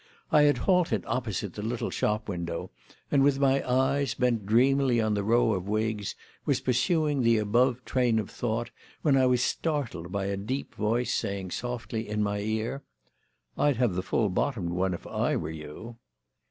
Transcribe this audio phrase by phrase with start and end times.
[0.31, 2.71] I had halted opposite the little shop window,
[3.11, 7.85] and, with my eyes bent dreamily on the row of wigs, was pursuing the above
[7.85, 8.71] train of thought
[9.03, 12.81] when I was startled by a deep voice saying softly in my ear:
[13.59, 15.97] "I'd have the full bottomed one if I were you."